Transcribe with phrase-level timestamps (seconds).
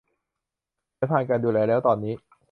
[0.97, 2.13] ฉันผ่านการดูแลแล้วตอนนี้